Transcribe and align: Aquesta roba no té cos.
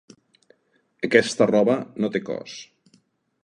Aquesta 1.09 1.49
roba 1.51 1.77
no 2.05 2.13
té 2.17 2.25
cos. 2.31 2.59